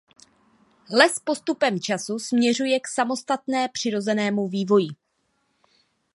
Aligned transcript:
Les 0.89 1.19
postupem 1.23 1.79
času 1.79 2.19
směřuje 2.19 2.79
k 2.79 2.87
samostatné 2.87 3.69
přirozenému 3.69 4.47
vývoji. 4.47 4.87